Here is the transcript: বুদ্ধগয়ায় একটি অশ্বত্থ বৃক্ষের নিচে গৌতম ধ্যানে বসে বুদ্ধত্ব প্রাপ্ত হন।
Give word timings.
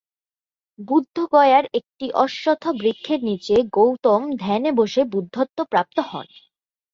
বুদ্ধগয়ায় 0.79 1.67
একটি 1.73 2.05
অশ্বত্থ 2.23 2.63
বৃক্ষের 2.79 3.19
নিচে 3.23 3.55
গৌতম 3.73 4.21
ধ্যানে 4.39 4.69
বসে 4.79 5.01
বুদ্ধত্ব 5.13 5.57
প্রাপ্ত 5.71 5.97
হন। 6.09 6.27